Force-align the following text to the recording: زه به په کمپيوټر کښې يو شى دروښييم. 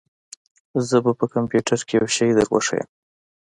زه 0.87 0.97
به 1.03 1.11
په 1.19 1.25
کمپيوټر 1.33 1.79
کښې 1.87 1.95
يو 1.99 2.07
شى 2.15 2.27
دروښييم. 2.37 2.87